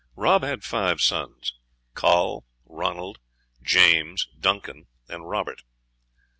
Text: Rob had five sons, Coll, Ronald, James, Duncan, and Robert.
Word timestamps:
Rob 0.15 0.41
had 0.41 0.63
five 0.63 0.99
sons, 0.99 1.53
Coll, 1.93 2.47
Ronald, 2.65 3.19
James, 3.61 4.27
Duncan, 4.39 4.87
and 5.07 5.29
Robert. 5.29 5.61